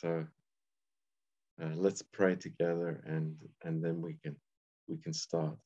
[0.00, 0.24] So
[1.60, 3.34] uh, let's pray together, and
[3.64, 4.36] and then we can
[4.86, 5.56] we can start.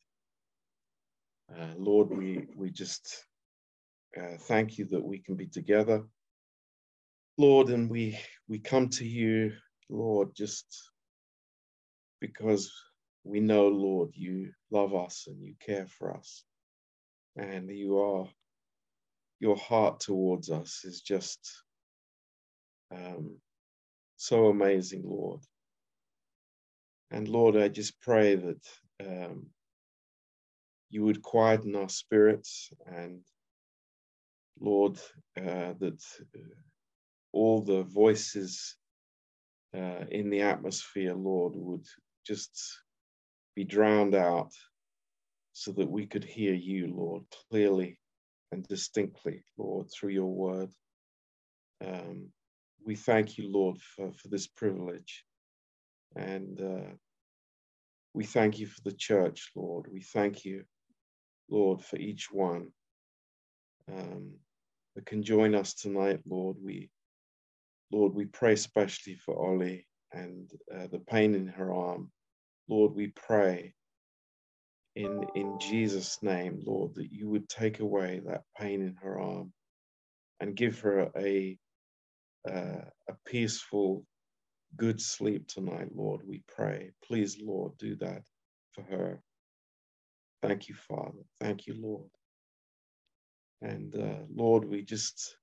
[1.54, 3.26] Uh, Lord, we we just
[4.16, 6.04] uh, thank you that we can be together,
[7.36, 8.18] Lord, and we
[8.48, 9.52] we come to you,
[9.90, 10.66] Lord, just
[12.20, 12.72] because
[13.24, 16.42] we know, Lord, you love us and you care for us,
[17.36, 18.26] and you are
[19.40, 21.40] your heart towards us is just
[22.94, 23.36] um,
[24.22, 25.40] so amazing, Lord.
[27.10, 28.64] And Lord, I just pray that
[29.04, 29.46] um,
[30.90, 33.22] you would quieten our spirits and
[34.60, 34.96] Lord,
[35.36, 36.00] uh, that
[36.36, 36.60] uh,
[37.32, 38.76] all the voices
[39.74, 41.86] uh, in the atmosphere, Lord, would
[42.24, 42.80] just
[43.56, 44.52] be drowned out
[45.52, 47.98] so that we could hear you, Lord, clearly
[48.52, 50.70] and distinctly, Lord, through your word.
[51.84, 52.28] Um,
[52.84, 55.24] we thank you, Lord, for, for this privilege.
[56.16, 56.90] And uh,
[58.14, 59.86] we thank you for the church, Lord.
[59.90, 60.64] We thank you,
[61.50, 62.68] Lord, for each one
[63.90, 64.32] um,
[64.94, 66.56] that can join us tonight, Lord.
[66.62, 66.90] We,
[67.90, 72.10] Lord, we pray especially for Ollie and uh, the pain in her arm.
[72.68, 73.74] Lord, we pray
[74.94, 79.52] in, in Jesus' name, Lord, that you would take away that pain in her arm
[80.40, 81.56] and give her a,
[82.48, 84.04] uh, a peaceful,
[84.76, 86.92] good sleep tonight, Lord, we pray.
[87.04, 88.22] Please, Lord, do that
[88.74, 89.20] for her.
[90.42, 91.22] Thank you, Father.
[91.40, 92.10] Thank you, Lord.
[93.62, 95.36] And uh, Lord, we just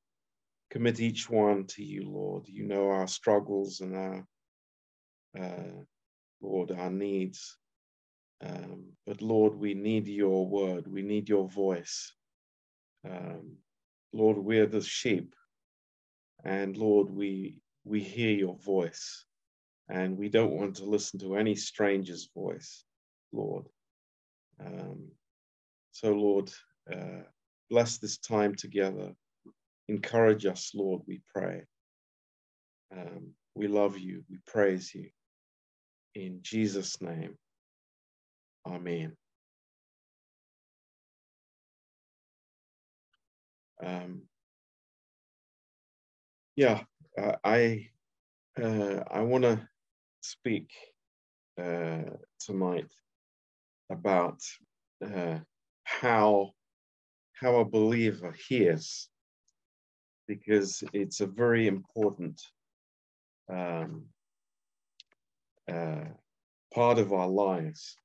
[0.72, 2.48] commit each one to you, Lord.
[2.48, 4.26] You know our struggles and our,
[5.40, 5.84] uh,
[6.42, 7.58] Lord, our needs.
[8.46, 10.88] Um, but Lord, we need your word.
[10.88, 12.14] We need your voice.
[13.10, 13.58] Um,
[14.14, 15.36] Lord, we're the sheep.
[16.44, 19.26] And Lord, we, we hear your voice.
[19.90, 22.84] And we don't want to listen to any stranger's voice,
[23.32, 23.66] Lord.
[24.64, 25.10] Um,
[25.92, 26.52] so, Lord,
[26.94, 27.24] uh,
[27.70, 29.14] bless this time together.
[29.88, 31.64] Encourage us, Lord, we pray.
[32.96, 34.24] Um, we love you.
[34.30, 35.10] We praise you.
[36.16, 37.36] In Jesus' name.
[38.68, 39.16] Amen.
[43.84, 44.29] Um,
[46.60, 46.82] yeah,
[47.18, 47.88] uh, I
[48.62, 49.66] uh, I want to
[50.20, 50.70] speak
[51.58, 52.04] uh,
[52.38, 52.92] tonight
[53.90, 54.42] about
[55.02, 55.40] uh,
[55.86, 56.52] how
[57.32, 59.08] how a believer hears,
[60.28, 62.42] because it's a very important
[63.50, 64.04] um,
[65.72, 66.10] uh,
[66.74, 67.96] part of our lives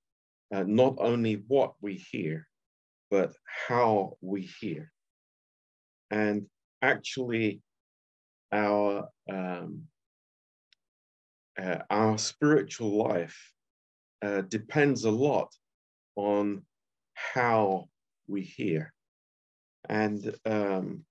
[0.54, 2.46] uh, not only what we hear,
[3.10, 3.34] but
[3.68, 4.92] how we hear.
[6.12, 6.46] And
[6.80, 7.60] actually,
[8.54, 9.82] our um,
[11.60, 13.36] uh, our spiritual life
[14.22, 15.48] uh, depends a lot
[16.16, 16.62] on
[17.14, 17.88] how
[18.26, 18.92] we hear.
[19.88, 21.04] And um,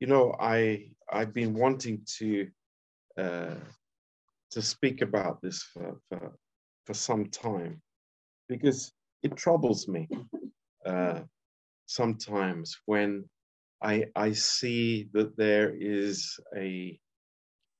[0.00, 2.48] you know, I I've been wanting to
[3.16, 3.54] uh,
[4.50, 6.32] to speak about this for, for
[6.86, 7.80] for some time
[8.48, 8.92] because
[9.22, 10.08] it troubles me
[10.86, 11.20] uh,
[11.86, 13.24] sometimes when
[13.82, 16.98] I I see that there is a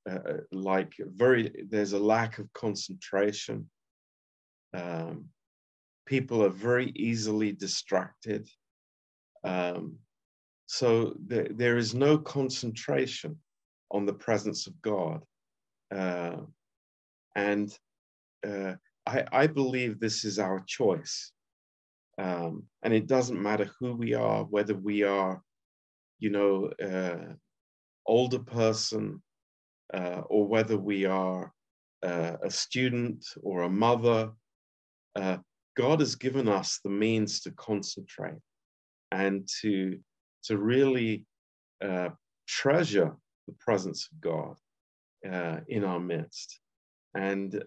[0.09, 3.69] uh, like very there's a lack of concentration.
[4.75, 5.27] Um,
[6.07, 8.49] people are very easily distracted.
[9.45, 9.99] Um,
[10.67, 13.39] so there, there is no concentration
[13.91, 15.23] on the presence of God.
[15.95, 16.43] Uh,
[17.35, 17.77] and
[18.47, 18.75] uh,
[19.07, 21.33] I, I believe this is our choice.
[22.19, 25.41] Um, and it doesn't matter who we are, whether we are,
[26.19, 27.33] you know, uh,
[28.06, 29.23] older person,
[29.95, 31.53] uh, or whether we are
[32.03, 34.31] uh, a student or a mother.
[35.17, 35.39] Uh,
[35.77, 38.41] God has given us the means to concentrate
[39.12, 39.99] and to
[40.44, 41.25] to really
[41.85, 42.11] uh,
[42.47, 43.17] treasure
[43.47, 44.56] the presence of God
[45.31, 46.61] uh, in our midst.
[47.15, 47.62] And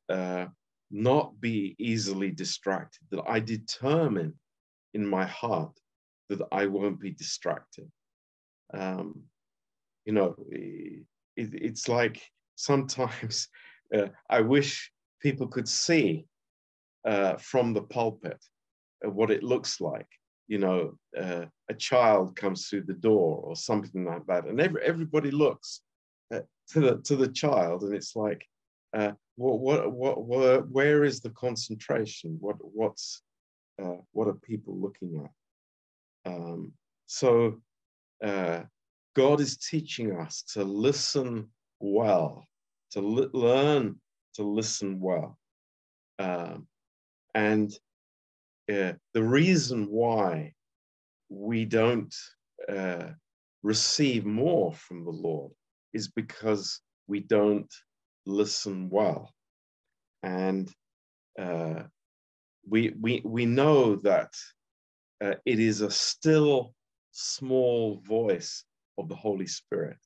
[0.92, 4.34] not be easily distracted, that I determine
[4.94, 5.78] in my heart
[6.30, 7.90] that I won't be distracted.
[8.74, 9.24] Um,
[10.06, 12.22] you know, it, it's like
[12.56, 13.48] sometimes
[13.96, 14.92] uh, I wish
[15.22, 16.26] people could see
[17.06, 18.44] uh, from the pulpit
[19.06, 20.08] uh, what it looks like.
[20.48, 24.82] You know, uh, a child comes through the door or something like that, and every,
[24.84, 25.82] everybody looks
[26.34, 26.42] uh,
[26.72, 28.46] to the to the child, and it's like,
[28.94, 32.38] uh, what, what, what, what, where is the concentration?
[32.40, 33.24] What, what's,
[34.12, 36.32] what are people looking at?
[36.32, 36.74] Um,
[37.08, 37.62] so
[38.24, 38.64] uh,
[39.16, 42.48] God is teaching us to listen well
[42.92, 44.00] to li- learn
[44.36, 45.38] to listen well.
[46.20, 46.68] Um,
[47.34, 47.72] and
[48.72, 50.54] uh, the reason why
[51.30, 52.14] we don't
[52.70, 53.10] uh,
[53.64, 55.52] receive more from the Lord
[55.94, 57.72] is because we don't
[58.26, 59.32] listen well.
[60.24, 60.70] And
[61.40, 61.84] uh,
[62.70, 64.34] we, we, we know that
[65.24, 66.74] uh, it is a still
[67.12, 68.64] small voice
[68.98, 69.98] of the Holy Spirit.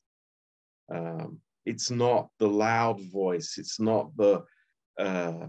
[0.93, 3.55] Um, it's not the loud voice.
[3.57, 4.43] It's not the
[4.99, 5.47] uh,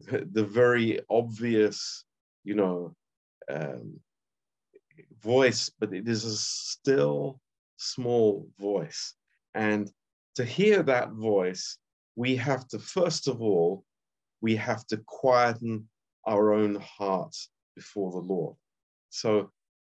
[0.32, 2.04] the very obvious,
[2.44, 2.94] you know,
[3.50, 4.00] um,
[5.22, 7.40] voice, but it is a still
[7.76, 9.14] small voice.
[9.54, 9.90] And
[10.34, 11.78] to hear that voice,
[12.14, 13.84] we have to first of all,
[14.40, 15.88] we have to quieten
[16.26, 18.56] our own hearts before the Lord.
[19.10, 19.50] So,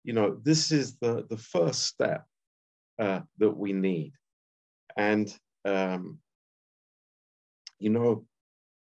[0.07, 2.25] you know, this is the the first step
[3.01, 4.13] uh, that we need.
[4.97, 6.21] And um,
[7.81, 8.25] you know,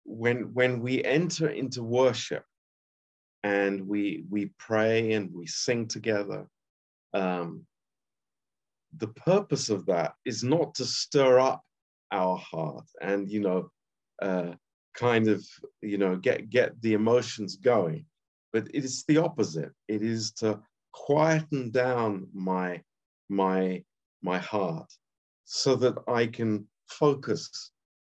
[0.06, 2.46] when when we enter into worship
[3.44, 6.48] and we we pray and we sing together,
[7.14, 7.66] um,
[8.98, 11.62] the purpose of that is not to stir up
[12.14, 13.70] our heart and you know
[14.22, 14.54] uh,
[14.96, 15.46] kind of
[15.82, 18.06] you know get get the emotions going,
[18.54, 19.74] but it is the opposite.
[19.90, 20.62] It is to
[21.06, 22.82] quieten down my
[23.30, 23.84] my
[24.22, 24.92] my heart
[25.46, 27.72] so that I can focus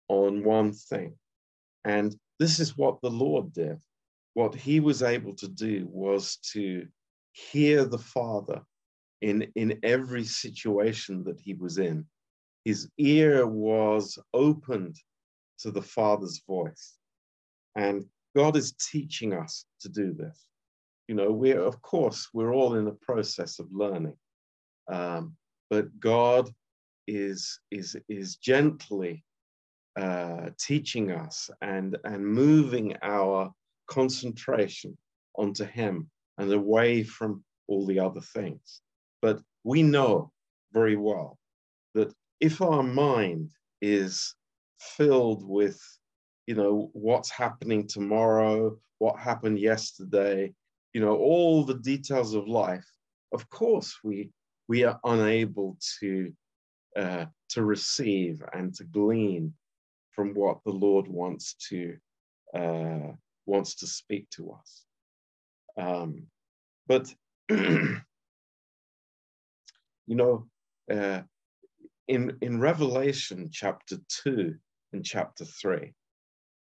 [0.08, 1.16] on one thing.
[1.84, 3.80] And this is what the Lord did.
[4.34, 6.88] What he was able to do was to
[7.32, 8.62] hear the Father
[9.22, 12.06] in, in every situation that he was in.
[12.66, 14.98] His ear was opened
[15.60, 16.98] to the Father's voice.
[17.76, 18.06] And
[18.36, 20.46] God is teaching us to do this.
[21.08, 24.18] You know, we're, of course, we're all in a process of learning.
[24.92, 25.36] Um,
[25.70, 26.50] but God
[27.08, 29.24] is is is gently
[30.00, 33.52] uh, teaching us and and moving our
[33.88, 34.98] concentration
[35.38, 38.82] onto Him and away from all the other things.
[39.22, 40.32] But we know
[40.74, 41.38] very well
[41.94, 43.52] that if our mind
[43.82, 44.36] is
[44.80, 45.80] filled with,
[46.48, 50.54] you know, what's happening tomorrow, what happened yesterday,
[50.96, 52.90] you know, all the details of life,
[53.34, 54.30] of course we
[54.70, 56.32] we are unable to
[56.96, 59.54] uh, to receive and to glean
[60.12, 61.98] from what the Lord wants to
[62.58, 63.12] uh,
[63.46, 64.86] wants to speak to us.
[65.78, 66.28] Um,
[66.88, 67.14] but
[67.50, 68.00] you
[70.08, 70.48] know,
[70.90, 71.24] uh,
[72.08, 74.56] in in Revelation chapter two
[74.94, 75.92] and chapter three,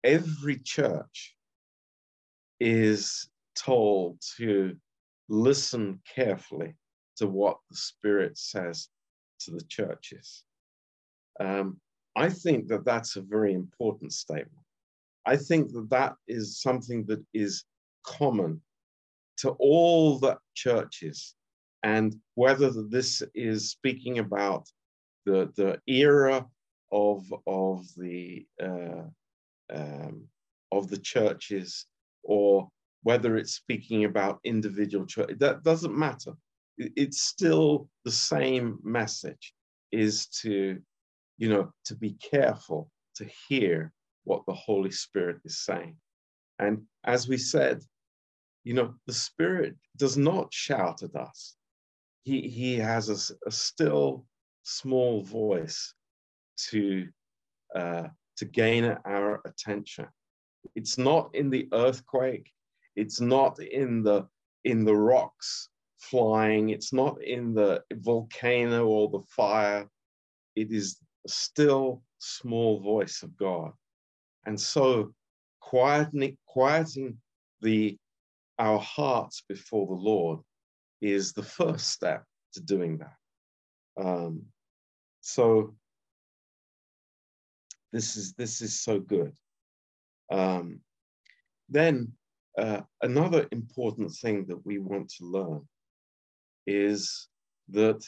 [0.03, 1.35] every church
[2.59, 4.75] is told to
[5.30, 6.75] listen carefully
[7.18, 8.89] to what the Spirit says
[9.39, 10.44] to the churches.
[11.39, 11.80] Um,
[12.15, 14.65] I think that that's a very important statement.
[15.25, 17.63] I think that that is something that is
[18.06, 18.62] common
[19.38, 21.36] to all the churches.
[21.83, 24.68] And whether this is speaking about
[25.25, 26.45] the, the era
[26.92, 29.03] of, of, the, uh,
[29.74, 30.27] um,
[30.71, 31.86] of the churches
[32.24, 32.69] or
[33.03, 36.33] whether it's speaking about individual church, that doesn't matter.
[36.77, 39.53] It's still the same message
[39.91, 40.79] is to
[41.41, 43.91] you know, to be careful to hear
[44.25, 45.98] what the Holy Spirit is saying.
[46.60, 47.81] And as we said,
[48.63, 51.55] you know, the Spirit does not shout at us.
[52.25, 54.24] He, he has a, a still
[54.62, 55.96] small voice
[56.70, 57.08] to,
[57.75, 60.05] uh, to gain our attention.
[60.75, 62.51] It's not in the earthquake.
[62.95, 64.27] It's not in the,
[64.63, 65.69] in the rocks
[66.00, 66.69] flying.
[66.69, 69.88] It's not in the volcano or the fire.
[70.55, 73.71] It is still small voice of God.
[74.45, 75.13] And so
[75.60, 77.17] quieting, quieting
[77.62, 77.98] the,
[78.60, 80.39] our hearts before the Lord
[81.01, 84.03] is the first step to doing that.
[84.03, 84.43] Um,
[85.21, 85.75] so
[87.91, 89.33] this is this is so good.
[90.31, 90.79] Um,
[91.69, 92.13] then
[92.58, 95.62] uh, another important thing that we want to learn
[96.67, 97.27] is
[97.70, 98.03] that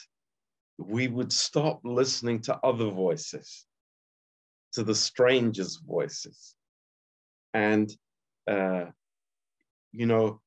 [0.78, 3.66] we would stop listening to other voices,
[4.72, 6.56] to the strangers' voices.
[7.54, 7.90] And,
[8.50, 8.86] uh,
[9.92, 10.40] you know,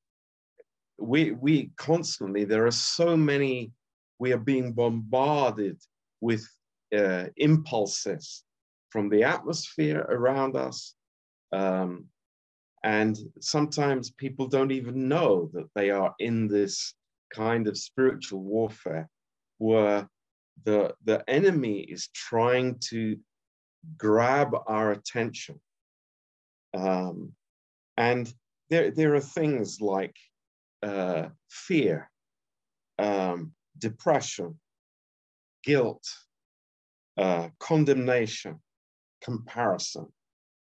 [0.99, 3.71] we, we constantly, there are so many,
[4.19, 5.79] we are being bombarded
[6.21, 6.47] with
[6.95, 8.43] uh, impulses
[8.89, 10.95] from the atmosphere around us.
[11.51, 12.05] Um,
[12.87, 16.93] and sometimes people don't even know that they are in this
[17.33, 19.09] kind of spiritual warfare
[19.57, 20.07] where
[20.63, 23.17] the the enemy is trying to
[23.97, 25.59] grab our attention.
[26.73, 27.33] Um,
[27.97, 28.33] and
[28.69, 30.15] there, there are things like
[30.81, 32.09] uh, fear,
[32.99, 34.57] um, depression,
[35.61, 36.05] guilt,
[37.17, 38.61] uh, condemnation,
[39.21, 40.07] comparison.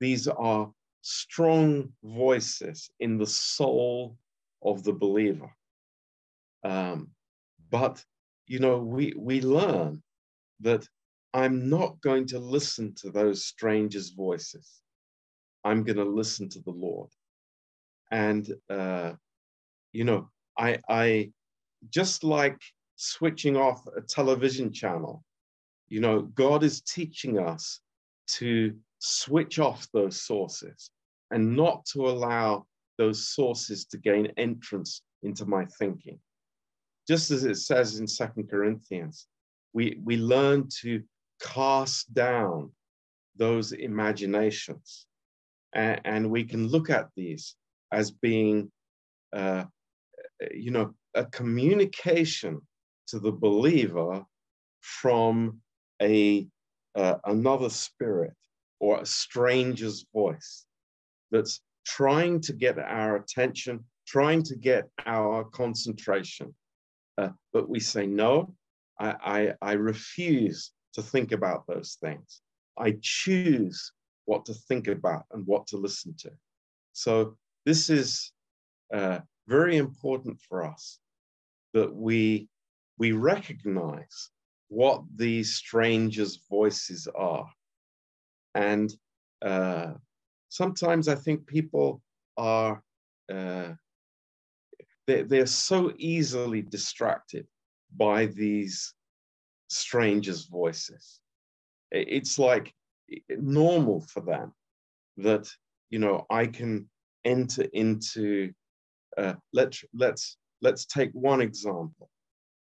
[0.02, 0.72] These are
[1.02, 4.18] strong voices in the soul
[4.62, 5.54] of the believer.
[6.64, 7.10] Um,
[7.70, 8.04] but,
[8.48, 10.04] you know, we, we learn
[10.62, 10.88] that
[11.34, 14.82] I'm not going to listen to those strangers' voices.
[15.64, 17.10] I'm going to listen to the Lord.
[18.12, 19.14] And, uh,
[19.92, 21.32] you know, I, I
[21.90, 22.60] just like
[22.96, 25.24] switching off a television channel,
[25.88, 27.80] you know, God is teaching us
[28.28, 30.92] to switch off those sources
[31.32, 32.66] and not to allow
[32.98, 36.20] those sources to gain entrance into my thinking.
[37.08, 39.28] Just as it says in Second Corinthians,
[39.74, 41.02] we, we learn to
[41.42, 42.72] cast down
[43.38, 45.08] those imaginations.
[45.74, 47.56] And, and we can look at these
[47.92, 48.72] as being,
[49.34, 49.66] uh,
[50.52, 52.62] you know, a communication
[53.08, 54.24] to the believer
[54.82, 55.62] from
[56.02, 56.48] a
[56.96, 58.34] uh, another spirit
[58.80, 60.66] or a stranger's voice
[61.32, 66.54] that's trying to get our attention, trying to get our concentration.
[67.18, 68.54] Uh, but we say, no,
[69.00, 72.42] I, I, I refuse to think about those things.
[72.78, 73.92] I choose
[74.26, 76.32] what to think about and what to listen to.
[76.94, 78.32] So this is
[78.94, 81.00] uh, very important for us
[81.74, 82.48] that we
[82.98, 84.30] we recognize
[84.68, 87.50] what these strangers' voices are,
[88.56, 88.94] and
[89.42, 89.94] uh,
[90.50, 92.02] sometimes I think people
[92.38, 92.82] are
[93.32, 93.74] uh,
[95.08, 97.48] they, they're so easily distracted
[97.96, 98.94] by these
[99.70, 101.20] strangers' voices.
[101.92, 102.74] It's like
[103.30, 104.54] normal for them
[105.18, 105.50] that
[105.90, 106.90] you know I can
[107.26, 108.54] enter into.
[109.18, 112.10] Uh, let's let's let's take one example.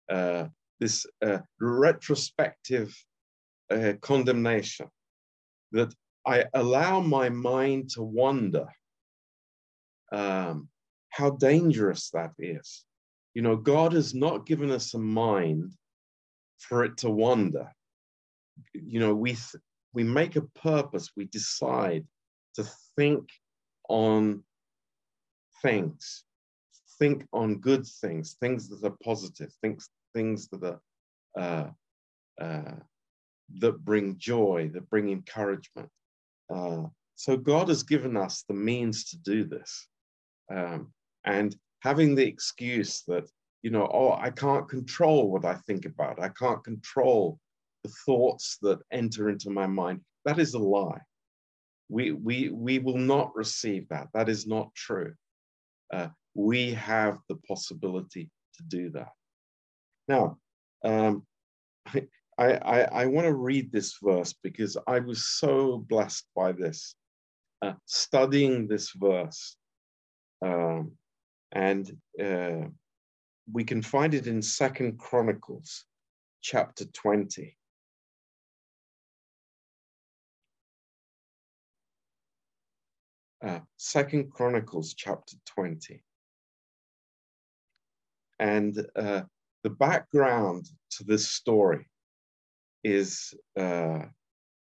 [0.09, 0.47] Uh,
[0.79, 2.95] this uh, retrospective
[3.73, 4.89] uh, condemnation
[5.73, 5.95] that
[6.27, 8.67] I allow my mind to wander.
[10.13, 10.69] Um,
[11.11, 12.85] how dangerous that is.
[13.35, 15.73] You know, God has not given us a mind
[16.59, 17.73] for it to wander.
[18.75, 22.07] You know, we th- we make a purpose, we decide
[22.55, 22.65] to
[22.97, 23.29] think
[23.89, 24.43] on
[25.63, 26.25] things,
[26.99, 30.81] think on good things, things that are positive, things things that are
[31.37, 32.75] uh, uh,
[33.59, 35.89] that bring joy, that bring encouragement.
[36.53, 36.85] Uh,
[37.15, 39.89] so God has given us the means to do this,
[40.53, 40.93] um,
[41.25, 43.29] and having the excuse that
[43.67, 46.23] you know, oh, I can't control what I think about.
[46.23, 47.41] I can't control
[47.83, 50.03] the thoughts that enter into my mind.
[50.25, 51.01] That is a lie.
[51.89, 54.07] We, we, we will not receive that.
[54.15, 55.15] That is not true.
[55.93, 59.11] Uh, we have the possibility to do that.
[60.07, 60.39] Now,
[60.85, 61.27] um,
[62.39, 66.95] I, I want to read this verse because I was so blessed by this,
[67.63, 69.57] uh, studying this verse.
[70.45, 70.93] Um,
[71.53, 71.91] and
[72.23, 72.69] uh,
[73.51, 75.87] we can find it in Second Chronicles
[76.43, 77.57] chapter 20.
[83.43, 86.03] Uh, Second Chronicles chapter 20.
[88.39, 89.23] And uh,
[89.63, 91.89] the background to this story
[92.87, 94.03] is uh,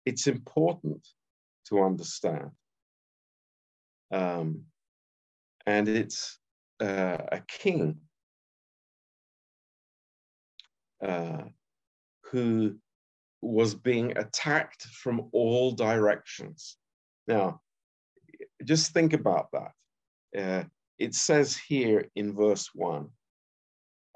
[0.05, 1.05] it's important
[1.67, 2.51] to understand.
[4.13, 4.63] Um,
[5.65, 6.39] and it's
[6.81, 7.97] uh, a king
[11.05, 11.43] uh,
[12.31, 12.75] who
[13.41, 16.77] was being attacked from all directions.
[17.27, 17.59] Now,
[18.63, 19.71] just think about that.
[20.37, 20.63] Uh,
[20.97, 23.09] it says here in verse 1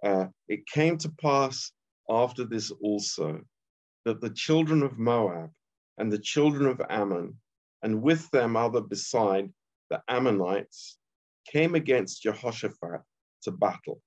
[0.06, 1.72] uh, It came to pass
[2.10, 3.42] after this also
[4.08, 5.52] that the children of Moab
[5.98, 7.38] and the children of Ammon,
[7.84, 9.52] and with them other beside
[9.90, 10.98] the Ammonites,
[11.52, 13.02] came against Jehoshaphat
[13.42, 14.02] to battle.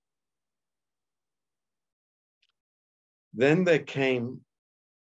[3.35, 4.41] Then there came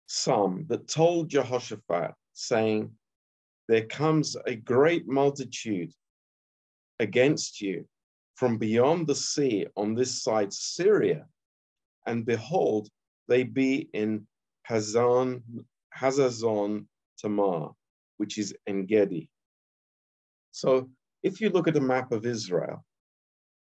[0.08, 2.92] some that told Jehoshaphat, saying,
[3.68, 5.92] There comes a great multitude
[7.00, 7.86] against you
[8.34, 11.28] from beyond the sea on this side Syria,
[12.08, 12.90] and behold,
[13.28, 14.26] they be in
[14.70, 15.42] Hazan,
[15.98, 16.86] Hazazon
[17.18, 17.70] Tamar,
[18.18, 19.30] which is Engedi.
[20.52, 20.90] So
[21.24, 22.84] if you look at a map of Israel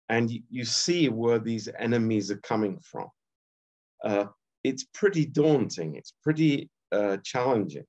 [0.09, 3.07] and you see where these enemies are coming from,
[4.03, 4.25] uh,
[4.63, 5.95] it's pretty daunting.
[5.95, 7.85] It's pretty uh, challenging.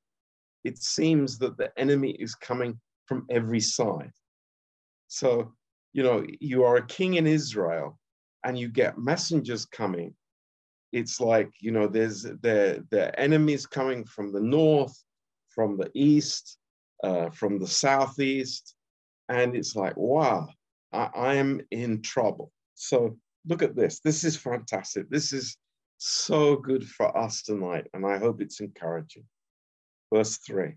[0.65, 4.13] it seems that the enemy is coming from every side.
[5.07, 5.53] So,
[5.93, 7.99] you know, you are a king in Israel
[8.45, 10.15] and you get messengers coming.
[10.93, 14.97] It's like, you know, there's the, the enemies coming from the north,
[15.51, 16.59] from the east,
[17.05, 18.75] uh, from the southeast.
[19.29, 20.49] And it's like, wow,
[20.93, 22.53] I, I am in trouble.
[22.75, 24.01] So look at this.
[24.01, 25.11] This is fantastic.
[25.11, 25.57] This is
[25.99, 27.89] so good for us tonight.
[27.93, 29.25] And I hope it's encouraging.
[30.13, 30.75] Verse 3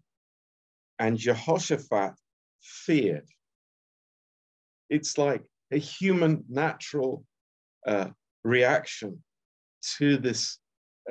[0.99, 2.13] And Jehoshaphat
[2.61, 3.27] feared.
[4.89, 7.23] It's like a human natural
[7.87, 8.09] uh,
[8.43, 9.23] reaction
[9.97, 10.59] to this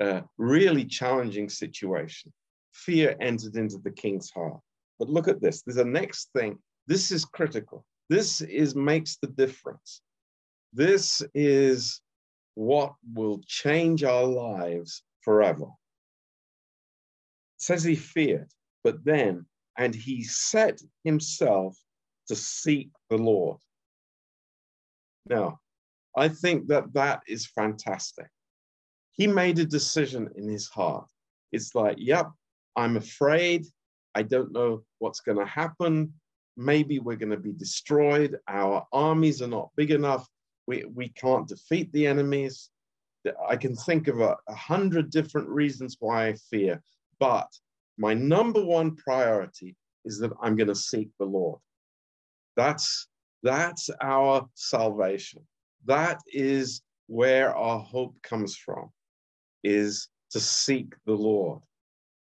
[0.00, 2.32] uh, really challenging situation.
[2.72, 4.60] Fear entered into the king's heart.
[4.98, 5.62] But look at this.
[5.62, 6.58] There's a next thing.
[6.86, 7.84] This is critical.
[8.08, 10.02] This is makes the difference.
[10.72, 12.00] This is
[12.54, 15.64] what will change our lives forever.
[15.64, 18.50] It says he feared,
[18.84, 19.46] but then,
[19.78, 21.76] and he set himself
[22.28, 23.58] to seek the Lord.
[25.26, 25.60] Now,
[26.16, 28.28] I think that that is fantastic.
[29.20, 31.06] He made a decision in his heart.
[31.52, 32.30] It's like, yep,
[32.74, 33.66] I'm afraid.
[34.14, 36.14] I don't know what's going to happen.
[36.56, 38.38] Maybe we're going to be destroyed.
[38.48, 40.26] Our armies are not big enough.
[40.66, 42.70] We, we can't defeat the enemies.
[43.46, 46.82] I can think of a, a hundred different reasons why I fear,
[47.18, 47.48] but
[47.98, 51.60] my number one priority is that I'm going to seek the Lord.
[52.56, 53.06] That's
[53.42, 55.42] that's our salvation.
[55.84, 58.90] That is where our hope comes from,
[59.62, 61.60] is to seek the Lord.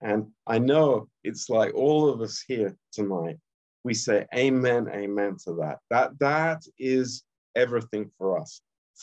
[0.01, 3.37] And I know it's like all of us here tonight,
[3.83, 5.79] we say amen, amen to that.
[5.89, 7.23] That that is
[7.55, 8.61] everything for us.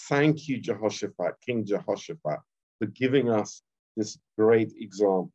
[0.09, 2.41] Thank you, Jehoshaphat, King Jehoshaphat,
[2.79, 3.63] for giving us
[3.97, 5.33] this great example.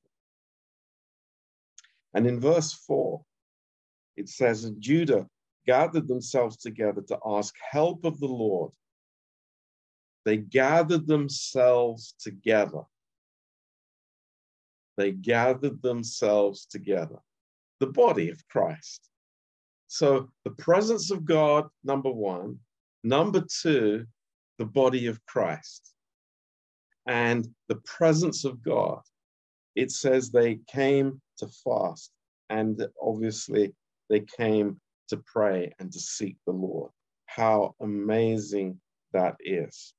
[2.13, 3.21] And in verse 4,
[4.17, 5.27] it says, Judah
[5.65, 8.71] gathered themselves together to ask help of the Lord.
[10.25, 12.81] They gathered themselves together.
[15.01, 17.17] They gathered themselves together.
[17.79, 19.09] The body of Christ.
[19.87, 22.59] So the presence of God, number one.
[23.03, 24.05] Number two,
[24.59, 25.95] the body of Christ.
[27.07, 29.01] And the presence of God.
[29.75, 32.11] It says they came to fast,
[32.51, 33.73] and obviously
[34.07, 36.91] they came to pray and to seek the Lord.
[37.25, 38.79] How amazing
[39.13, 39.95] that is.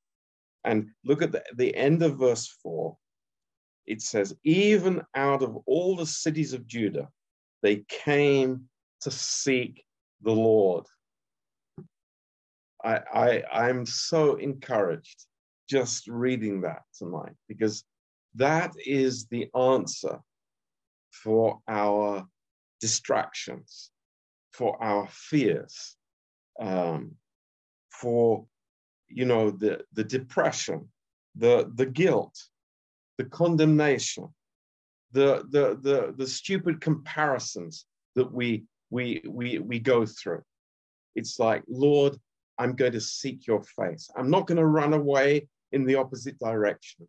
[0.62, 2.97] And look at the, the end of verse 4.
[3.87, 7.09] It says, Even out of all the cities of Judah,
[7.62, 8.68] they came
[9.03, 9.85] to seek
[10.23, 10.87] the Lord.
[12.85, 15.27] I, I, I'm so encouraged
[15.68, 17.85] just reading that tonight because
[18.35, 20.21] that is the answer
[21.11, 22.27] for our
[22.81, 23.90] distractions,
[24.53, 25.97] for our fears,
[26.61, 27.12] um,
[27.90, 28.47] for
[29.09, 30.88] you know the the depression,
[31.37, 32.37] the the guilt,
[33.18, 34.29] the condemnation,
[35.12, 40.42] the the the, the stupid comparisons that we we we we go through.
[41.14, 42.16] It's like, Lord,
[42.59, 44.09] I'm going to seek your face.
[44.16, 47.09] I'm not going to run away in the opposite direction,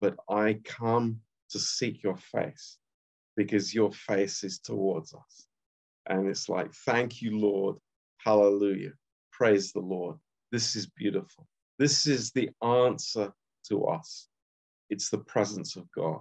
[0.00, 2.78] but I come to seek your face
[3.36, 5.46] because your face is towards us.
[6.06, 7.76] And it's like, thank you, Lord.
[8.18, 8.92] Hallelujah.
[9.32, 10.16] Praise the Lord.
[10.52, 11.46] This is beautiful.
[11.78, 13.32] This is the answer
[13.68, 14.28] to us.
[14.90, 16.20] It's the presence of God.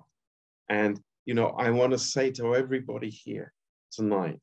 [0.69, 3.53] And, you know, I want to say to everybody here
[3.91, 4.39] tonight,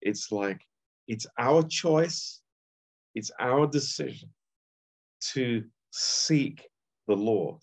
[0.00, 0.60] it's like,
[1.06, 2.40] it's our choice,
[3.14, 4.30] it's our decision
[5.32, 6.68] to seek
[7.06, 7.60] the Lord.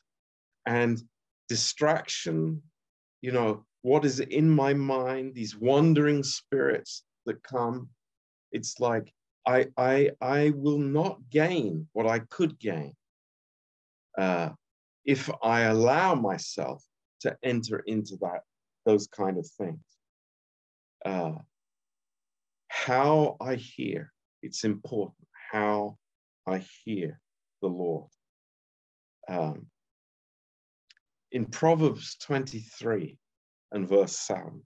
[0.66, 1.02] And
[1.50, 2.62] distraction,
[3.22, 7.90] you know, what is in my mind, these wandering spirits that come,
[8.52, 9.14] it's like
[9.48, 12.94] I I I will not gain what I could gain
[14.18, 14.50] uh,
[15.06, 16.84] if I allow myself
[17.22, 18.42] to enter into that
[18.86, 19.80] those kind of things.
[21.06, 21.34] Uh,
[22.68, 24.12] how I hear,
[24.42, 25.98] it's important how
[26.48, 27.20] I hear
[27.62, 28.10] the Lord.
[29.28, 29.68] Um,
[31.32, 33.18] in Proverbs 23
[33.72, 34.62] and verse 7,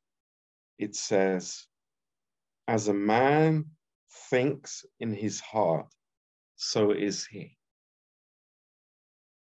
[0.80, 1.66] it says,
[2.68, 3.66] As a man
[4.30, 5.88] thinks in his heart,
[6.56, 7.58] so is he.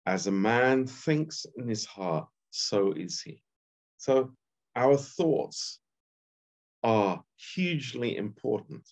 [0.06, 3.42] As a man thinks in his heart, so is he.
[3.98, 4.30] So
[4.76, 5.80] our thoughts
[6.84, 7.22] are
[7.54, 8.88] hugely important.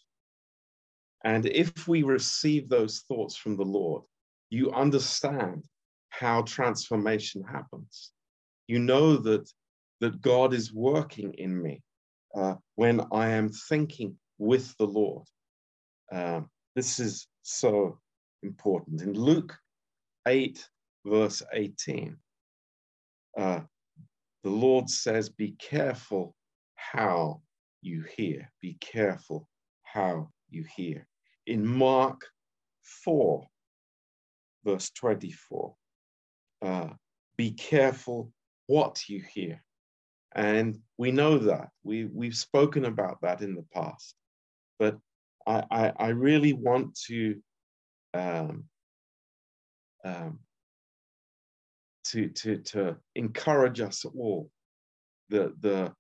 [1.25, 4.03] And if we receive those thoughts from the Lord,
[4.51, 5.65] you understand
[6.09, 8.13] how transformation happens.
[8.67, 9.49] You know that,
[10.01, 11.81] that God is working in me
[12.35, 15.27] uh, when I am thinking with the Lord.
[16.13, 17.99] Um, this is so
[18.43, 19.03] important.
[19.03, 19.57] In Luke
[20.27, 20.69] 8,
[21.05, 22.17] verse 18,
[23.39, 23.61] uh,
[24.43, 26.35] the Lord says, Be careful
[26.75, 27.41] how
[27.83, 28.51] you hear.
[28.61, 29.49] Be careful
[29.83, 31.07] how you hear.
[31.47, 32.23] In Mark
[33.05, 33.47] 4,
[34.65, 35.75] verse 24,
[36.63, 36.89] uh,
[37.37, 38.33] be careful
[38.67, 39.63] what you hear.
[40.35, 41.69] And we know that.
[41.83, 44.15] We, we've spoken about that in the past.
[44.79, 44.99] But
[45.47, 47.41] I, I, I really want to
[48.15, 48.65] um,
[50.05, 50.39] um,
[52.05, 54.51] to, to, to encourage us all
[55.31, 55.93] the, the,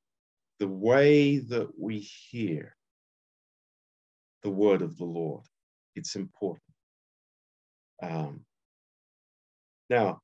[0.60, 2.76] the way that we hear
[4.42, 5.44] the word of the Lord.
[5.96, 6.62] It's important.
[8.02, 8.44] Um,
[9.88, 10.20] now,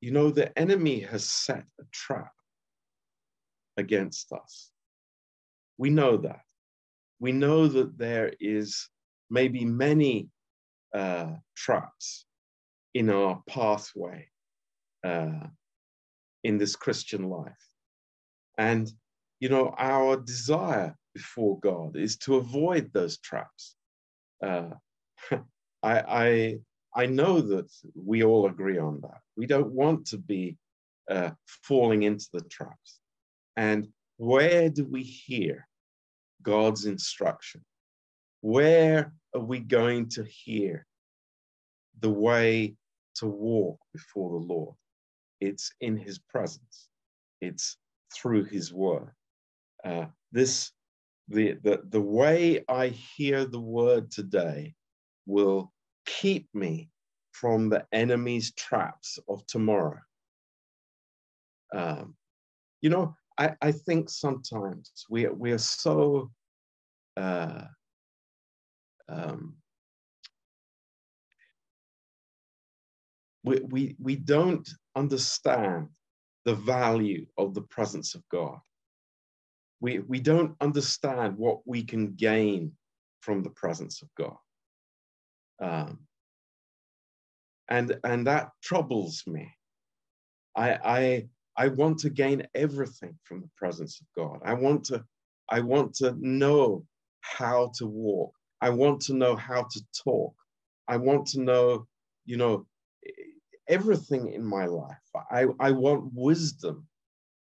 [0.00, 2.32] you know, the enemy has set a trap
[3.76, 4.70] against us.
[5.76, 6.40] We know that.
[7.20, 8.88] We know that there is
[9.30, 10.28] maybe many
[10.94, 12.26] uh, traps
[12.98, 14.26] in our pathway
[15.04, 15.46] uh,
[16.42, 17.64] in this Christian life.
[18.58, 18.90] And,
[19.38, 23.76] you know, our desire before God is to avoid those traps.
[24.44, 24.70] Uh,
[25.30, 26.58] I, I,
[26.92, 29.20] I know that we all agree on that.
[29.36, 30.56] We don't want to be
[31.08, 32.98] uh, falling into the traps.
[33.56, 35.68] And where do we hear
[36.42, 37.64] God's instruction?
[38.40, 40.84] Where are we going to hear
[42.00, 42.74] the way
[43.18, 44.74] to walk before the Lord?
[45.40, 46.88] It's in his presence.
[47.40, 47.76] It's
[48.14, 49.10] through his word.
[49.84, 50.72] Uh, this,
[51.28, 54.74] the, the, the way I hear the word today
[55.26, 55.72] will
[56.06, 56.90] keep me
[57.32, 60.00] from the enemy's traps of tomorrow.
[61.74, 62.16] Um,
[62.80, 66.30] you know, I, I think sometimes we, we are so
[67.16, 67.62] uh,
[69.08, 69.54] um,
[73.48, 75.88] we, we, we don't understand
[76.44, 78.58] the value of the presence of God.
[79.80, 82.72] We, we don't understand what we can gain
[83.20, 84.36] from the presence of God.
[85.60, 86.00] Um,
[87.68, 89.50] and, and that troubles me.
[90.54, 94.40] I, I, I want to gain everything from the presence of God.
[94.44, 95.04] I want to,
[95.48, 96.84] I want to know
[97.20, 98.34] how to walk.
[98.60, 100.34] I want to know how to talk.
[100.86, 101.86] I want to know,
[102.26, 102.66] you know,
[103.68, 104.96] everything in my life.
[105.30, 106.86] I, I want wisdom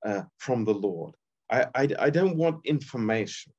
[0.06, 1.16] uh, from the Lord.
[1.52, 3.54] I, I, I don't want information.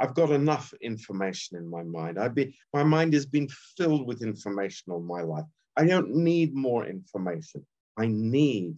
[0.00, 2.18] I've got enough information in my mind.
[2.18, 5.44] I be, my mind has been filled with information all my life.
[5.76, 7.64] I don't need more information.
[7.96, 8.76] I need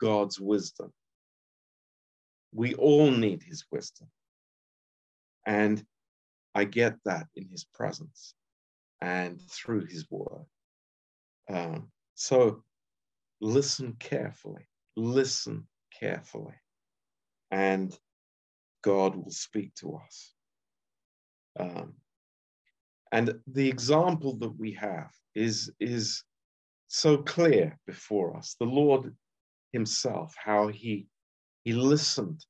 [0.00, 0.92] God's wisdom.
[2.52, 4.08] We all need his wisdom.
[5.46, 5.82] And
[6.54, 8.34] I get that in his presence
[9.00, 10.46] and through his word.
[11.48, 12.62] Um, so
[13.42, 15.68] listen carefully, listen
[16.00, 16.54] carefully,
[17.50, 17.96] and
[18.82, 20.32] God will speak to us.
[21.60, 21.92] Um,
[23.12, 26.24] and the example that we have is, is
[26.88, 28.56] so clear before us.
[28.58, 29.14] The Lord
[29.74, 31.08] Himself, how He,
[31.64, 32.46] he listened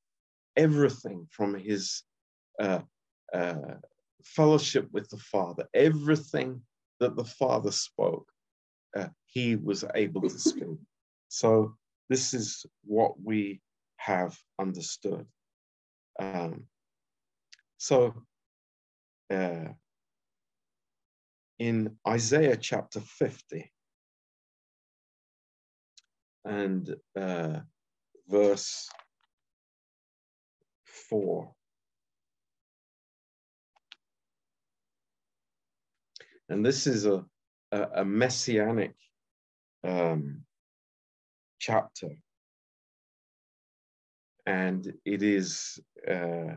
[0.55, 2.03] everything from His
[2.57, 2.79] uh,
[3.33, 3.75] uh,
[4.23, 6.61] fellowship with the Father, everything
[7.01, 8.27] that the Father spoke
[9.27, 10.77] he was able to speak.
[11.27, 11.75] So
[12.09, 13.61] this is what we
[13.97, 15.25] have understood.
[16.19, 16.65] Um,
[17.77, 18.13] so
[19.31, 19.69] uh,
[21.59, 23.71] in Isaiah chapter 50
[26.45, 27.59] and uh,
[28.27, 28.89] verse
[31.09, 31.51] 4.
[36.49, 37.25] And this is a
[37.71, 38.93] a, a messianic
[39.83, 40.43] um,
[41.59, 42.09] chapter.
[44.45, 46.55] And it is uh,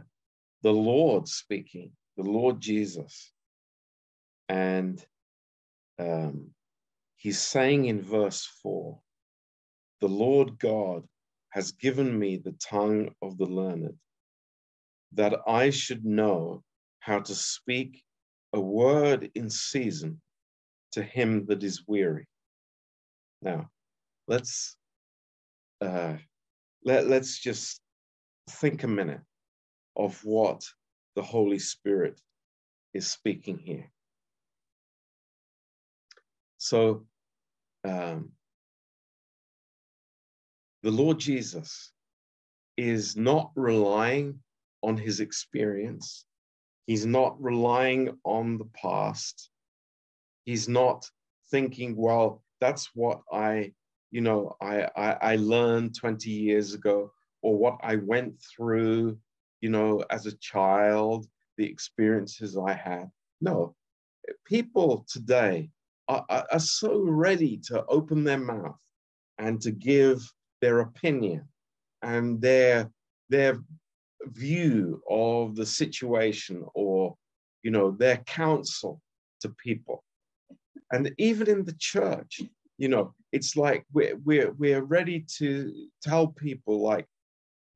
[0.63, 3.33] the Lord speaking, the Lord Jesus.
[4.49, 5.05] And
[5.99, 6.51] um,
[7.17, 8.99] he's saying in verse 4
[10.01, 11.05] The Lord God
[11.51, 13.97] has given me the tongue of the learned,
[15.13, 16.63] that I should know
[17.01, 18.03] how to speak
[18.53, 20.21] a word in season
[20.93, 22.27] to him that is weary.
[23.43, 23.71] Now,
[24.29, 24.77] let's
[25.81, 26.15] uh,
[26.85, 27.81] let, let's just
[28.49, 29.21] think a minute
[29.97, 30.63] of what
[31.17, 32.21] the Holy Spirit
[32.95, 33.91] is speaking here.
[36.59, 37.07] So,
[37.85, 38.33] um,
[40.83, 41.93] the Lord Jesus
[42.77, 44.41] is not relying
[44.83, 46.25] on his experience.
[46.87, 49.51] He's not relying on the past.
[50.45, 51.09] He's not
[51.51, 53.73] thinking, well, that's what I,
[54.11, 59.19] you know, I, I, I learned 20 years ago or what I went through,
[59.61, 63.11] you know, as a child, the experiences I had.
[63.41, 63.75] No,
[64.45, 65.71] people today
[66.09, 68.81] are, are, are so ready to open their mouth
[69.39, 70.21] and to give
[70.61, 71.49] their opinion
[72.03, 72.91] and their
[73.31, 73.59] their
[74.25, 77.17] view of the situation or
[77.63, 79.01] you know their counsel
[79.41, 80.05] to people
[80.93, 82.41] and even in the church
[82.79, 85.73] you know it's like we're we're, we're ready to
[86.03, 87.07] tell people like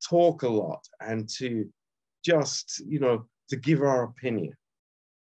[0.07, 1.69] talk a lot and to
[2.23, 4.53] just you know to give our opinion.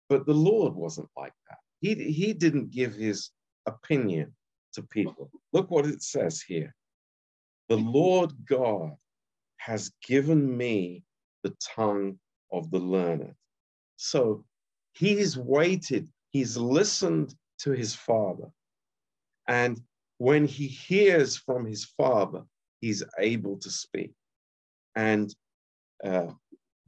[0.08, 1.58] But the lord wasn't like that.
[1.80, 3.30] He he didn't give his
[3.66, 4.34] opinion
[4.74, 5.30] to people.
[5.52, 6.74] Look what it says here.
[7.68, 8.92] The lord god
[9.58, 11.02] has given me
[11.42, 12.18] the tongue
[12.52, 13.34] of the learned.
[13.96, 14.44] So
[14.94, 17.34] he's waited, he's listened
[17.66, 18.48] to his father.
[19.48, 19.80] And
[20.18, 22.42] when he hears from his father,
[22.80, 24.12] he's able to speak.
[24.94, 25.34] And
[26.04, 26.28] uh,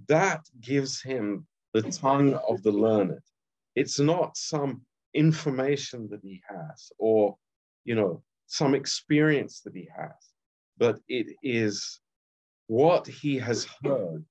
[0.06, 3.20] that gives him the tongue of the learned.
[3.74, 4.82] It's not some
[5.14, 7.36] information that he has or,
[7.84, 10.20] you know, some experience that he has,
[10.78, 12.00] but it is
[12.68, 14.24] what he has heard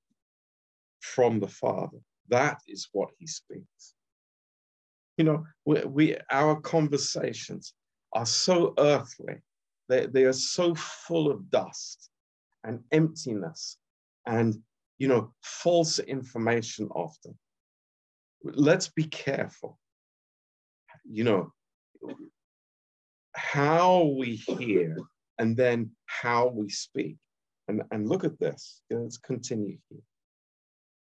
[1.00, 1.98] from the Father.
[2.28, 3.94] That is what he speaks.
[5.18, 7.74] You know, we, we our conversations
[8.12, 9.34] are so earthly.
[9.88, 12.08] They, they are so full of dust
[12.62, 13.78] and emptiness
[14.26, 14.54] and,
[14.98, 17.36] you know, false information often.
[18.44, 19.78] Let's be careful.
[21.04, 21.52] You know,
[23.34, 24.96] how we hear
[25.38, 27.16] and then how we speak.
[27.66, 28.82] And, and look at this.
[28.88, 30.00] Let's continue here.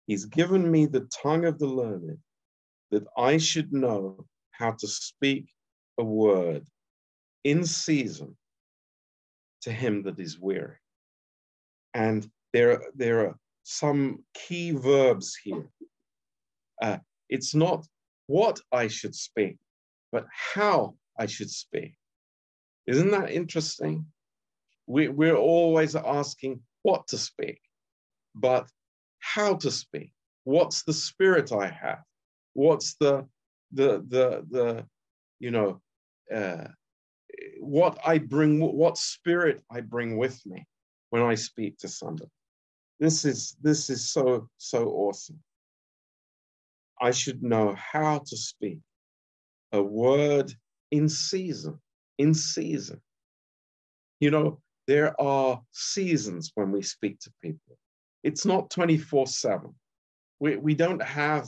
[0.08, 2.18] He's given me the tongue of the learned
[2.92, 5.50] that I should know how to speak
[5.98, 6.66] a word
[7.44, 8.38] in season
[9.62, 10.78] to him that is weary.
[11.94, 15.70] And there, there are some key verbs here.
[16.82, 16.98] Uh,
[17.30, 17.86] it's not
[18.28, 19.58] what I should speak,
[20.12, 21.96] but how I should speak.
[22.86, 24.06] Isn't that interesting?
[24.86, 27.60] We, we're always asking what to speak,
[28.36, 28.68] but
[29.20, 30.14] how to speak.
[30.46, 32.04] What's the spirit I have?
[32.58, 33.28] What's the
[33.72, 34.86] the the the
[35.40, 35.80] you know
[36.34, 36.70] uh,
[37.60, 38.60] what I bring?
[38.60, 40.66] What spirit I bring with me
[41.12, 42.32] when I speak to somebody?
[43.00, 45.40] This is this is so so awesome.
[47.00, 48.80] I should know how to speak
[49.72, 50.52] a word
[50.90, 51.80] in season,
[52.18, 53.00] in season.
[54.20, 57.78] You know, there are seasons when we speak to people.
[58.24, 59.76] It's not 24 7.
[60.40, 61.48] We, we don't have,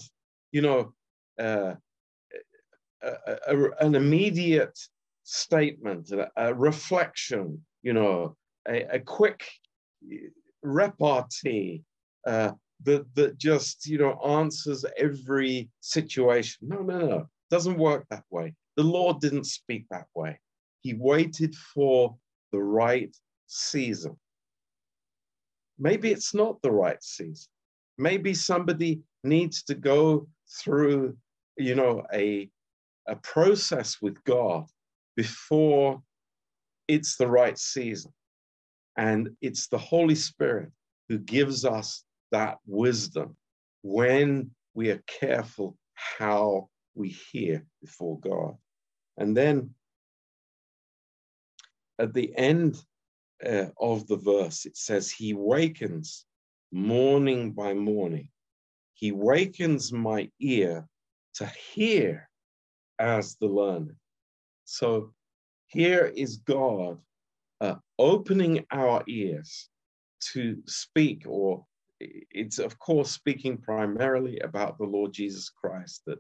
[0.52, 0.94] you know,
[1.40, 1.76] uh,
[3.02, 4.78] a, an immediate
[5.24, 8.36] statement, a, a reflection, you know,
[8.68, 9.48] a, quick
[10.62, 11.84] repartee
[12.28, 12.52] uh,
[12.84, 16.68] that, that just, you know, answers every situation.
[16.68, 17.18] No, no, no.
[17.18, 18.54] It doesn't work that way.
[18.76, 20.40] The Lord didn't speak that way.
[20.82, 22.16] He waited for
[22.52, 23.16] the right
[23.48, 24.18] season.
[25.78, 27.48] Maybe it's not the right season.
[27.98, 30.28] Maybe somebody needs to go
[30.62, 31.18] through,
[31.60, 32.50] you know, a,
[33.08, 34.66] a process with God
[35.16, 36.02] before
[36.88, 38.14] it's the right season.
[38.98, 40.72] And it's the Holy Spirit
[41.10, 43.36] who gives us that wisdom
[43.82, 48.56] when we are careful how we hear before God.
[49.18, 49.72] And then
[52.00, 52.82] at the end
[53.46, 56.26] uh, of the verse, it says, He wakens
[56.72, 58.30] morning by morning.
[58.94, 60.88] He wakens my ear
[61.40, 62.30] to hear
[63.00, 63.96] as the learner.
[64.66, 65.14] So
[65.68, 67.00] here is God
[67.62, 69.70] uh, opening our ears
[70.34, 71.66] to speak, or
[72.02, 76.20] it's of course speaking primarily about the Lord Jesus Christ, that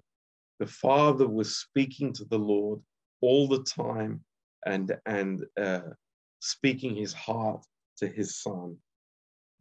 [0.59, 2.79] the Father was speaking to the Lord
[3.21, 4.23] all the time
[4.65, 5.91] and, and uh,
[6.39, 7.65] speaking his heart
[7.97, 8.77] to his son.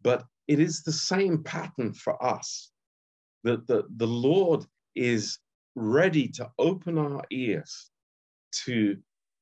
[0.02, 2.70] But it is the same pattern for us
[3.42, 5.40] that the, the Lord is
[5.78, 7.90] ready to open our ears
[8.66, 8.98] to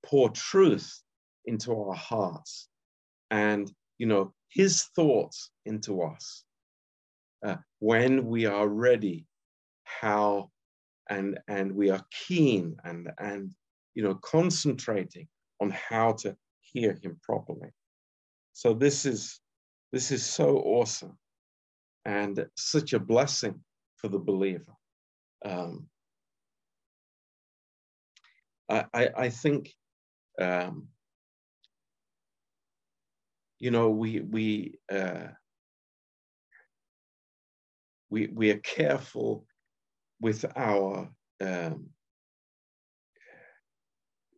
[0.07, 1.03] pour truth
[1.47, 2.69] into our hearts
[3.31, 6.45] and, you know, his thoughts into us
[7.47, 9.27] uh, when we are ready,
[9.85, 10.51] how
[11.11, 13.53] and and we are keen and and
[13.95, 15.29] you know concentrating
[15.61, 17.71] on how to hear him properly.
[18.55, 19.41] So this is
[19.93, 21.19] this is so awesome.
[22.07, 23.61] and such a blessing
[23.97, 24.75] for the believer.
[25.47, 25.89] Um,
[28.69, 29.73] I, I, think,
[30.41, 30.89] um,
[33.59, 35.29] you know, we we uh,
[38.11, 39.47] we we are careful
[40.21, 41.09] with our
[41.41, 41.87] um,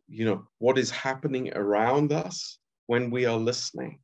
[0.07, 3.99] you know what is happening around us when we are listening.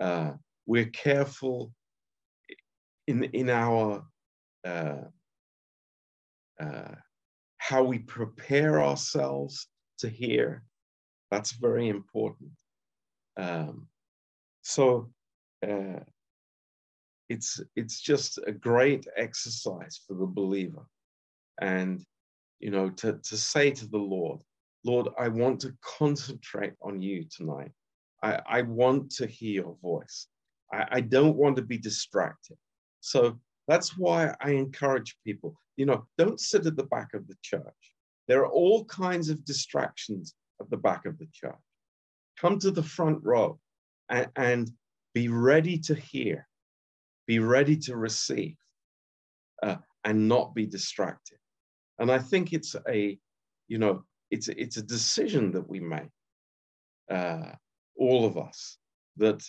[0.00, 0.32] Uh,
[0.66, 1.72] we're careful
[3.06, 4.04] in in our
[4.66, 5.02] uh,
[6.60, 6.94] uh,
[7.68, 10.64] how we prepare ourselves to hear.
[11.30, 12.50] That's very important.
[13.36, 13.86] Um,
[14.62, 15.12] so
[15.64, 16.00] uh,
[17.28, 20.84] it's it's just a great exercise for the believer.
[21.60, 22.04] And
[22.58, 24.40] you know to, to say to the lord
[24.84, 27.72] lord i want to concentrate on you tonight.
[28.24, 30.26] I, I want to hear your voice.
[30.72, 32.56] I, I don't want to be distracted.
[33.00, 37.36] So that's why i encourage people you know don't sit at the back of the
[37.42, 37.94] church
[38.28, 41.54] there are all kinds of distractions at the back of the church
[42.38, 43.58] come to the front row
[44.08, 44.70] and, and
[45.14, 46.46] be ready to hear
[47.26, 48.56] be ready to receive
[49.62, 51.38] uh, and not be distracted.
[51.98, 53.18] And I think it's a,
[53.68, 56.10] you know, it's it's a decision that we make,
[57.10, 57.52] uh,
[57.96, 58.78] all of us,
[59.18, 59.42] that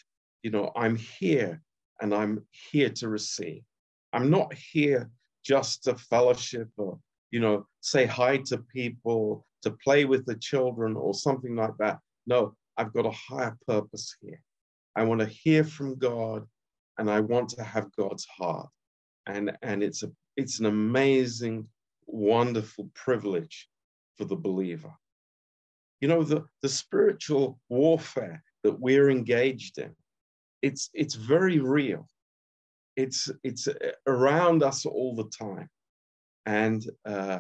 [0.44, 1.62] you know I'm here
[2.02, 3.64] and I'm here to receive.
[4.12, 5.10] I'm not here
[5.44, 7.00] just to fellowship or
[7.32, 12.00] you know say hi to people, to play with the children or something like that.
[12.28, 14.42] No, I've got a higher purpose here.
[14.96, 16.46] I want to hear from God
[16.98, 18.70] and I want to have God's heart.
[19.26, 21.68] And, and it's, a, it's an amazing,
[22.06, 23.68] wonderful privilege
[24.18, 24.94] for the believer.
[26.02, 29.96] You know, the, the spiritual warfare that we're engaged in,
[30.62, 32.08] it's, it's very real.
[32.96, 33.68] It's, it's
[34.08, 35.70] around us all the time.
[36.46, 37.40] And, uh,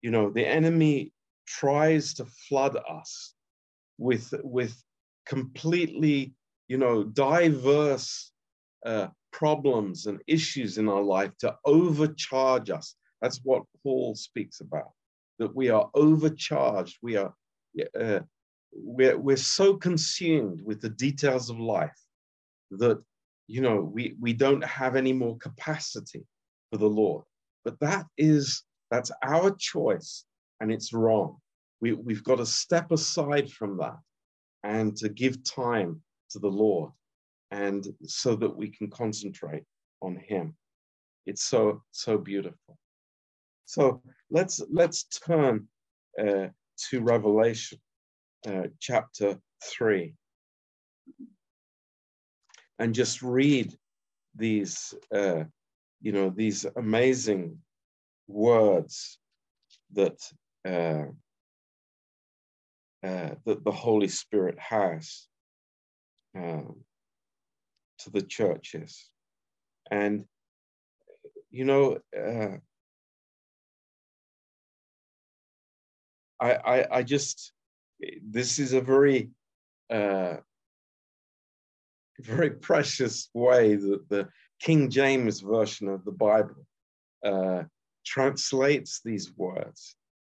[0.00, 1.12] you know, the enemy
[1.46, 3.34] tries to flood us
[3.98, 4.74] with, with
[5.26, 6.34] completely,
[6.68, 8.32] you know, diverse
[8.86, 12.96] uh, problems and issues in our life to overcharge us.
[13.20, 14.92] That's what Paul speaks about,
[15.38, 16.98] that we are overcharged.
[17.02, 17.34] We are,
[17.98, 18.20] uh,
[18.72, 21.98] we're, we're so consumed with the details of life
[22.70, 23.02] that,
[23.46, 26.24] you know, we, we don't have any more capacity
[26.70, 27.24] for the Lord.
[27.64, 30.24] But that is, that's our choice
[30.60, 31.36] and it's wrong.
[31.80, 33.98] We, we've got to step aside from that
[34.62, 36.92] and to give time to the Lord
[37.50, 39.64] and so that we can concentrate
[40.00, 40.56] on him
[41.26, 42.78] it's so so beautiful
[43.64, 45.66] so let's let's turn
[46.20, 47.78] uh, to revelation
[48.48, 50.14] uh, chapter 3
[52.82, 53.72] and just read
[54.34, 55.44] these uh,
[56.00, 57.58] you know these amazing
[58.28, 59.18] words
[59.92, 60.18] that
[60.66, 61.06] uh,
[63.06, 65.28] uh, that the Holy Spirit has.
[66.34, 66.84] Um,
[68.02, 69.08] to the churches.
[69.90, 70.24] And,
[71.50, 72.56] you know, uh,
[76.40, 77.52] I, I, I just,
[78.22, 79.30] this is a very,
[79.90, 80.36] uh,
[82.22, 84.28] very precious way that the
[84.60, 86.66] King James version of the Bible
[87.24, 87.64] uh,
[88.04, 89.96] translates these words,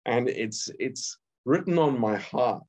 [0.06, 2.66] and it's it's written on my heart.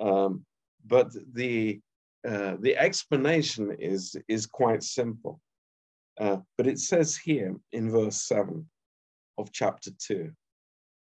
[0.00, 0.44] Um,
[0.86, 1.80] but the
[2.26, 5.40] uh, the explanation is, is quite simple.
[6.20, 8.68] Uh, but it says here in verse 7
[9.38, 10.30] of chapter 2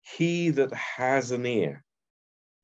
[0.02, 1.84] He that has an ear,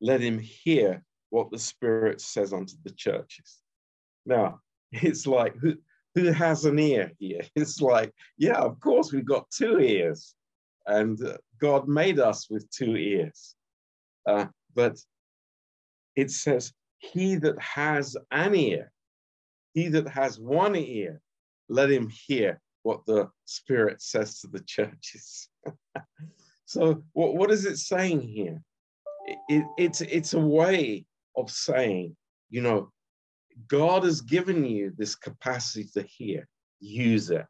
[0.00, 3.60] let him hear what the Spirit says unto the churches.
[4.26, 4.60] Now,
[4.92, 5.74] it's like, who,
[6.14, 7.42] who has an ear here?
[7.56, 10.34] It's like, yeah, of course, we've got two ears.
[10.86, 13.54] And uh, God made us with two ears.
[14.26, 14.98] Uh, but
[16.16, 18.92] it says, he that has an ear,
[19.74, 21.20] he that has one ear,
[21.68, 25.48] let him hear what the Spirit says to the churches.
[26.64, 28.60] so, what, what is it saying here?
[29.26, 31.06] It, it, it's, it's a way
[31.36, 32.16] of saying,
[32.50, 32.90] you know,
[33.68, 36.48] God has given you this capacity to hear,
[36.80, 37.46] use it.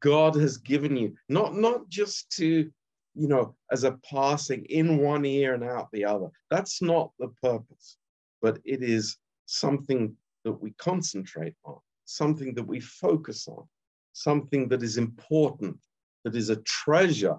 [0.00, 2.70] God has given you not, not just to,
[3.14, 6.28] you know, as a passing in one ear and out the other.
[6.50, 7.96] That's not the purpose
[8.42, 13.64] but it is something that we concentrate on, something that we focus on,
[14.12, 15.76] something that is important,
[16.24, 17.38] that is a treasure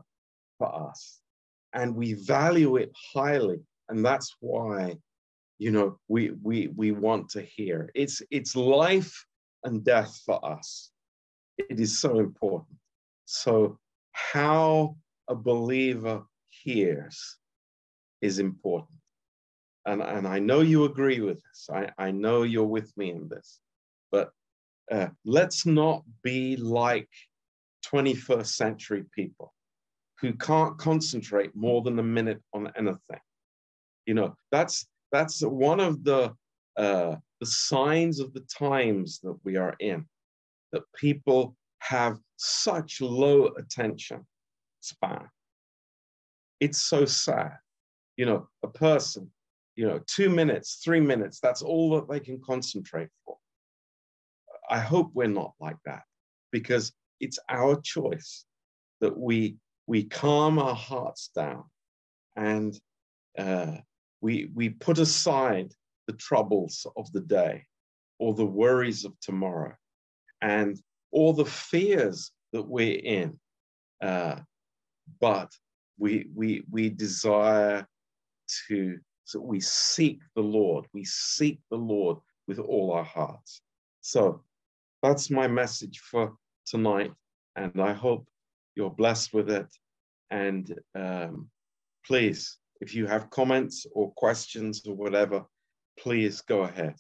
[0.58, 1.20] for us.
[1.74, 3.60] And we value it highly.
[3.90, 4.98] And that's why,
[5.60, 7.90] you know, we we we want to hear.
[7.96, 9.26] It's it's life
[9.64, 10.92] and death for us.
[11.58, 12.78] It is so important.
[13.26, 13.80] So,
[14.12, 14.96] how
[15.28, 17.38] a believer hears
[18.22, 19.00] is important.
[19.86, 21.70] And, and I know you agree with this.
[21.72, 23.60] I, I know you're with me in this.
[24.12, 24.32] But
[24.92, 27.10] uh, let's not be like
[27.86, 29.54] 21st century people
[30.20, 33.22] who can't concentrate more than a minute on anything.
[34.06, 36.34] You know, that's that's one of the
[36.78, 40.06] uh, the signs of the times that we are in,
[40.72, 44.26] that people have such low attention
[44.80, 45.28] span.
[46.60, 47.58] It's so sad.
[48.16, 49.32] You know, a person,
[49.76, 53.38] you know, two minutes, three minutes, that's all that they can concentrate for.
[54.70, 56.04] I hope we're not like that
[56.52, 58.46] because it's our choice
[59.02, 61.64] that we we calm our hearts down
[62.36, 62.78] and
[63.38, 63.78] uh,
[64.22, 65.72] we we put aside
[66.08, 67.64] the troubles of the day
[68.20, 69.74] or the worries of tomorrow
[70.42, 70.80] and
[71.12, 73.38] all the fears that we're in
[74.02, 74.36] uh,
[75.20, 75.52] but
[75.98, 77.88] we we we desire
[78.68, 83.62] to so we seek the lord we seek the lord with all our hearts
[84.02, 84.42] so
[85.04, 86.34] that's my message for
[86.66, 87.12] tonight.
[87.56, 88.28] And I hope
[88.76, 89.68] you're blessed with it.
[90.30, 91.50] And um,
[92.06, 95.46] please, if you have comments or questions or whatever,
[96.00, 96.96] please go ahead.